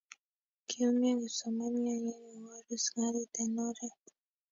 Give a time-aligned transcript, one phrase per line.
[0.67, 3.93] Kiumian kipsomanian ye kingorus karit eng oree.